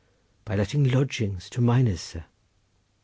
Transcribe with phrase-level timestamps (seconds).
[0.45, 2.25] —By letting lodgings to miners, sir.